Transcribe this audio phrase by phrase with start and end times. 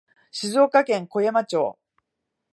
[0.31, 1.77] 静岡県小山町